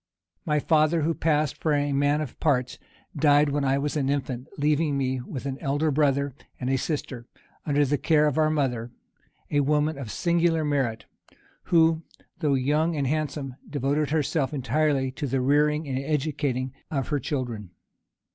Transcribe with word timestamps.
My 0.47 0.57
father, 0.59 1.01
who 1.03 1.13
passed 1.13 1.57
for 1.57 1.73
a 1.75 1.91
man 1.91 2.21
of 2.21 2.39
parts, 2.39 2.79
died 3.15 3.49
when 3.49 3.63
I 3.63 3.77
was 3.77 3.95
an 3.95 4.09
infant, 4.09 4.47
leaving 4.57 4.97
me, 4.97 5.21
with 5.21 5.45
an 5.45 5.59
elder 5.59 5.91
brother 5.91 6.33
and 6.59 6.71
a 6.71 6.75
sister, 6.79 7.27
under 7.67 7.85
the 7.85 7.99
care 7.99 8.25
of 8.25 8.35
our 8.39 8.49
mother, 8.49 8.89
a 9.51 9.59
woman 9.59 9.99
of 9.99 10.09
singular 10.09 10.65
merit, 10.65 11.05
who, 11.65 12.01
though 12.39 12.55
young 12.55 12.95
and 12.95 13.05
handsome, 13.05 13.57
devoted 13.69 14.09
herself 14.09 14.55
entirely 14.55 15.11
to 15.11 15.27
the 15.27 15.39
rearing 15.39 15.87
and 15.87 15.99
educating 15.99 16.73
of 16.89 17.09
her 17.09 17.19
children. 17.19 17.69